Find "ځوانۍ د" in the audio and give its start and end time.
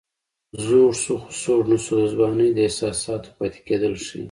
2.13-2.59